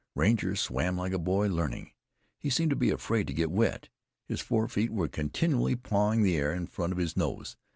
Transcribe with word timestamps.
Ranger 0.15 0.55
swam 0.55 0.97
like 0.97 1.13
a 1.13 1.19
boy 1.19 1.47
learning. 1.47 1.91
He 2.39 2.49
seemed 2.49 2.71
to 2.71 2.75
be 2.75 2.89
afraid 2.89 3.27
to 3.27 3.33
get 3.35 3.51
wet. 3.51 3.89
His 4.25 4.41
forefeet 4.41 4.89
were 4.89 5.07
continually 5.07 5.75
pawing 5.75 6.23
the 6.23 6.37
air 6.37 6.51
in 6.55 6.65
front 6.65 6.91
of 6.91 6.97
his 6.97 7.15
nose. 7.15 7.55